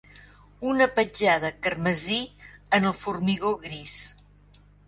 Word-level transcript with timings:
Una 0.71 0.87
petjada 0.99 1.51
carmesí 1.67 2.19
en 2.79 2.91
el 2.93 2.97
formigó 3.05 3.55
gris! 3.67 4.03